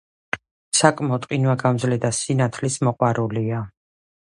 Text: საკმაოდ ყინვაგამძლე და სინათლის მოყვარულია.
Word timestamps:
საკმაოდ 0.77 1.29
ყინვაგამძლე 1.33 2.01
და 2.09 2.13
სინათლის 2.23 2.83
მოყვარულია. 2.91 3.67